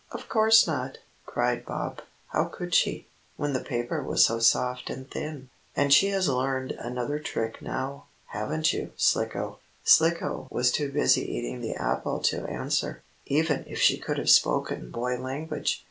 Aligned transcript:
Of 0.11 0.27
course 0.27 0.65
not!" 0.65 0.97
cried 1.27 1.63
Bob. 1.63 2.01
"How 2.29 2.45
could 2.45 2.73
she, 2.73 3.05
when 3.37 3.53
the 3.53 3.59
paper 3.59 4.01
was 4.01 4.25
so 4.25 4.39
soft 4.39 4.89
and 4.89 5.07
thin? 5.07 5.49
And 5.75 5.93
she 5.93 6.07
has 6.07 6.27
learned 6.27 6.71
another 6.71 7.19
trick 7.19 7.61
now, 7.61 8.05
haven't 8.25 8.73
you, 8.73 8.93
Slicko?" 8.97 9.59
Slicko 9.83 10.47
was 10.49 10.71
too 10.71 10.91
busy 10.91 11.21
eating 11.31 11.61
the 11.61 11.75
apple 11.75 12.17
to 12.33 12.45
answer, 12.47 13.03
even 13.27 13.63
if 13.67 13.77
she 13.77 13.99
could 13.99 14.17
have 14.17 14.31
spoken 14.31 14.89
boy 14.89 15.19
language. 15.19 15.79